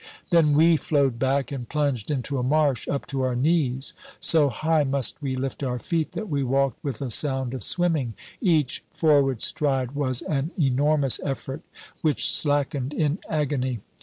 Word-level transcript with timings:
Then 0.31 0.53
we 0.53 0.77
flowed 0.77 1.19
back, 1.19 1.51
and 1.51 1.69
plunged 1.69 2.09
into 2.09 2.39
a 2.39 2.41
marsh 2.41 2.87
up 2.87 3.05
to 3.05 3.21
our 3.21 3.35
knees. 3.35 3.93
So 4.19 4.49
high 4.49 4.83
must 4.83 5.21
we 5.21 5.35
lift 5.35 5.61
our 5.61 5.77
feet 5.77 6.13
that 6.13 6.27
we 6.27 6.41
walked 6.43 6.83
with 6.83 7.03
a 7.03 7.11
sound 7.11 7.53
of 7.53 7.61
swimming. 7.63 8.15
Each 8.41 8.83
forward 8.91 9.41
stride 9.41 9.91
was 9.91 10.23
an 10.23 10.49
enormous 10.57 11.19
effort 11.23 11.61
which 12.01 12.25
slackened 12.33 12.95
in 12.95 13.19
agony. 13.29 13.79